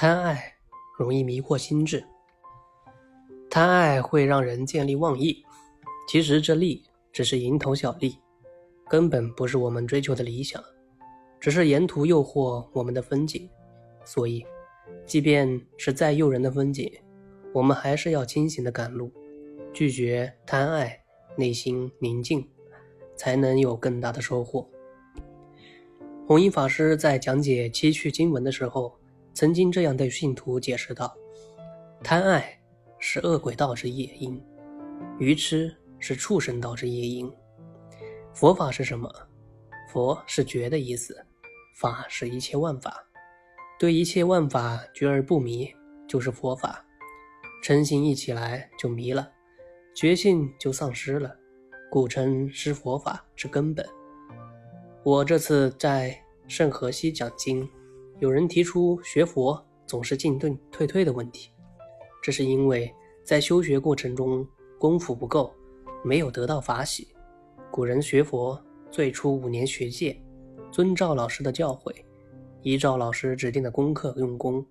[0.00, 0.54] 贪爱
[0.98, 2.02] 容易迷惑心智，
[3.50, 5.44] 贪爱会让人见利忘义。
[6.08, 8.16] 其实这利只是蝇头小利，
[8.88, 10.64] 根本不是我们追求的理想，
[11.38, 13.46] 只是沿途诱惑我们的风景。
[14.02, 14.42] 所以，
[15.04, 16.90] 即便是再诱人的风景，
[17.52, 19.12] 我们还是要清醒的赶路，
[19.70, 20.98] 拒绝贪爱，
[21.36, 22.48] 内心宁静，
[23.14, 24.66] 才能有更大的收获。
[26.26, 28.96] 弘一法师在讲解七趣经文的时候，
[29.32, 31.14] 曾经这样对信徒解释道
[32.02, 32.60] ：“贪爱
[32.98, 34.42] 是恶鬼道之业因，
[35.18, 37.30] 愚痴是畜生道之业因。
[38.34, 39.10] 佛法是什么？
[39.92, 41.16] 佛是觉的意思，
[41.76, 43.04] 法是一切万法，
[43.78, 45.72] 对一切万法觉而不迷，
[46.06, 46.84] 就是佛法。
[47.64, 49.30] 嗔心一起来就迷了，
[49.94, 51.36] 觉性就丧失了，
[51.90, 53.86] 故称失佛法之根本。”
[55.02, 57.68] 我这次在圣河西讲经，
[58.20, 61.50] 有人提出学佛总是进退退退的问题，
[62.22, 64.46] 这是因为在修学过程中
[64.78, 65.50] 功夫不够，
[66.04, 67.08] 没有得到法喜。
[67.70, 70.22] 古人学佛最初五年学戒，
[70.70, 71.94] 遵照老师的教诲，
[72.62, 74.64] 依照老师指定的功课用功，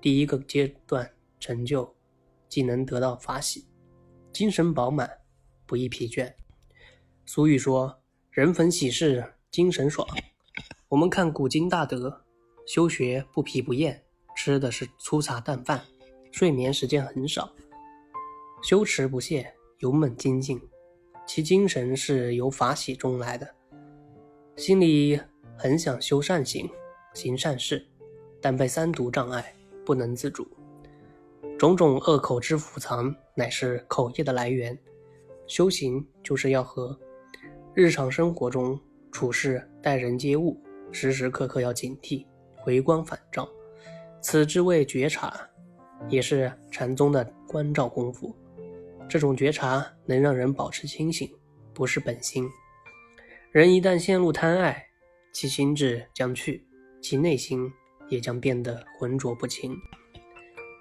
[0.00, 1.08] 第一个阶段
[1.38, 1.94] 成就，
[2.48, 3.66] 即能得到法喜，
[4.32, 5.10] 精神饱满，
[5.66, 6.32] 不易疲倦。
[7.26, 8.00] 俗语说
[8.32, 10.06] ：“人逢喜事。”精神爽。
[10.88, 12.24] 我们看古今大德，
[12.68, 13.98] 修学不疲不厌，
[14.36, 15.82] 吃的是粗茶淡饭，
[16.30, 17.50] 睡眠时间很少，
[18.62, 20.60] 修持不懈，勇猛精进，
[21.26, 23.48] 其精神是由法喜中来的，
[24.54, 25.18] 心里
[25.56, 26.68] 很想修善行，
[27.14, 27.82] 行善事，
[28.38, 29.50] 但被三毒障碍，
[29.82, 30.46] 不能自主，
[31.58, 34.78] 种种恶口之伏藏，乃是口业的来源。
[35.46, 36.94] 修行就是要和
[37.72, 38.78] 日常生活中。
[39.10, 40.60] 处事待人接物，
[40.92, 42.26] 时时刻刻要警惕，
[42.60, 43.48] 回光返照。
[44.20, 45.38] 此之谓觉察，
[46.08, 48.34] 也是禅宗的关照功夫。
[49.08, 51.30] 这种觉察能让人保持清醒，
[51.72, 52.48] 不是本心。
[53.52, 54.84] 人一旦陷入贪爱，
[55.32, 56.62] 其心智将去，
[57.00, 57.72] 其内心
[58.08, 59.74] 也将变得浑浊不清。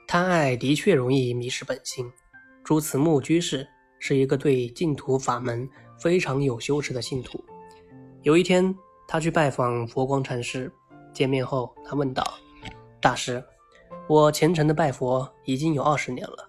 [0.08, 2.12] 贪爱的确容易迷失本心。
[2.64, 3.66] 朱慈木居士
[4.00, 7.42] 是一个对净土法门非常有修持的信徒。
[8.24, 8.76] 有一天，
[9.08, 10.70] 他去拜访佛光禅师。
[11.18, 12.24] 见面后，他问道
[13.02, 13.44] ：“大师，
[14.08, 16.48] 我虔诚的拜佛已经有二十年了，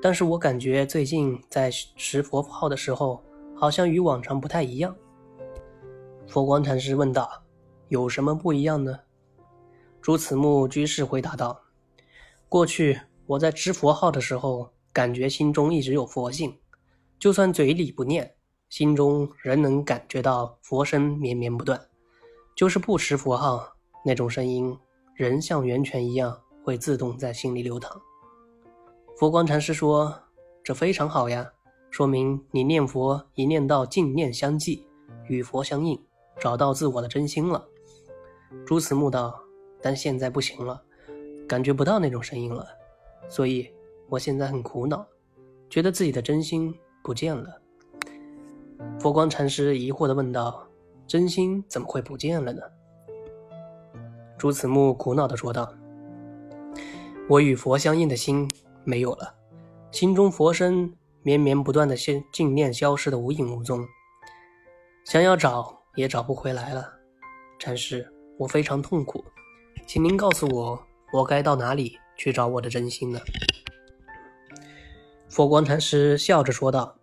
[0.00, 3.22] 但是我感觉最近在持佛号的时候，
[3.54, 4.96] 好像与往常不太一样。”
[6.26, 7.28] 佛光禅师问道
[7.88, 8.98] ：“有什么不一样呢？”
[10.00, 11.60] 朱慈木居士回答道
[12.48, 16.58] ：“过去我在持佛号的时候，感觉心中一直有佛性，
[17.18, 18.34] 就算嘴里不念。”
[18.70, 21.78] 心中仍能感觉到佛声绵绵不断，
[22.56, 24.76] 就是不持佛号，那种声音
[25.14, 28.00] 仍像源泉一样会自动在心里流淌。
[29.16, 30.14] 佛光禅师说
[30.62, 31.50] ：“这非常好呀，
[31.90, 34.86] 说明你念佛一念到净念相继，
[35.28, 36.00] 与佛相应，
[36.38, 37.66] 找到自我的真心了。”
[38.64, 39.38] 朱慈木道
[39.82, 40.80] ：“但现在不行了，
[41.48, 42.66] 感觉不到那种声音了，
[43.28, 43.68] 所以
[44.08, 45.04] 我现在很苦恼，
[45.68, 46.72] 觉得自己的真心
[47.02, 47.60] 不见了。”
[49.00, 50.66] 佛光禅师疑惑地问道
[51.08, 52.62] ：“真心怎么会不见了呢？”
[54.38, 55.74] 朱慈木苦恼地说道
[57.28, 58.48] ：“我与佛相应的心
[58.84, 59.34] 没有了，
[59.90, 60.94] 心中佛声
[61.24, 63.84] 绵绵不断的心静念消失的无影无踪，
[65.04, 66.88] 想要找也找不回来了。
[67.58, 69.24] 禅师，我非常痛苦，
[69.88, 70.80] 请您告诉我，
[71.12, 73.18] 我该到哪里去找我的真心呢？”
[75.28, 76.94] 佛光禅师笑着说道。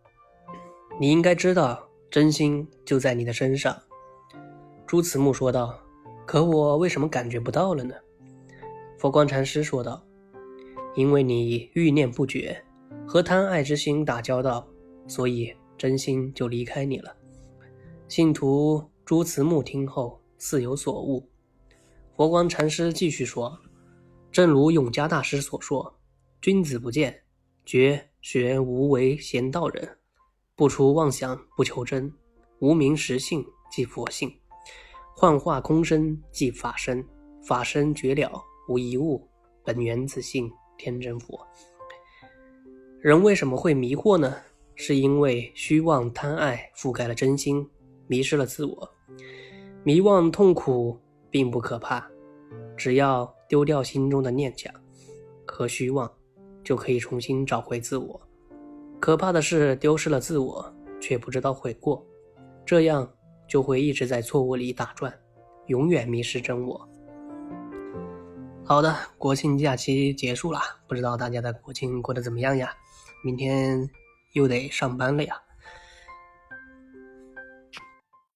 [0.97, 3.77] 你应该知道，真心就在你的身上。”
[4.87, 5.77] 朱慈木说道。
[6.25, 7.95] “可我为什么感觉不到了呢？”
[8.97, 10.01] 佛光禅师说道。
[10.95, 12.63] “因为你欲念不绝，
[13.05, 14.65] 和贪爱之心打交道，
[15.07, 17.13] 所以真心就离开你了。”
[18.07, 21.27] 信徒朱慈木听后似有所悟。
[22.15, 23.59] 佛光禅师继续说
[24.31, 25.99] ：“正如永嘉大师所说，
[26.41, 27.23] 君子不见，
[27.65, 29.97] 绝学无为贤道人。”
[30.55, 32.09] 不出妄想，不求真，
[32.59, 34.33] 无名实性即佛性，
[35.17, 37.01] 幻化空身即法身，
[37.41, 38.29] 法身绝了，
[38.67, 39.25] 无一物，
[39.63, 41.39] 本源自性，天真佛。
[42.99, 44.35] 人为什么会迷惑呢？
[44.75, 47.65] 是因为虚妄贪爱覆盖了真心，
[48.07, 48.91] 迷失了自我。
[49.85, 52.05] 迷妄痛苦并不可怕，
[52.75, 54.73] 只要丢掉心中的念想
[55.47, 56.11] 和虚妄，
[56.61, 58.21] 就可以重新找回自我。
[58.99, 62.05] 可怕的是，丢失了自我，却不知道悔过，
[62.65, 63.09] 这样
[63.47, 65.13] 就会一直在错误里打转，
[65.67, 66.89] 永远迷失真我。
[68.63, 72.73] 好的，国庆假期结束了，不知道大家的国庆过得怎么样呀？
[73.23, 73.89] 明天
[74.33, 75.35] 又得上班了呀。